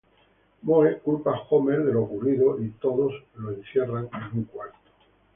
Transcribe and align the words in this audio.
Moe 0.67 0.91
culpa 1.07 1.31
a 1.35 1.41
Homer 1.43 1.83
de 1.83 1.93
lo 1.93 2.01
ocurrido, 2.01 2.59
y 2.59 2.71
todos 2.71 3.13
lo 3.35 3.51
encierran 3.51 4.05
en 4.11 4.39
un 4.39 4.43
cuarto. 4.45 4.77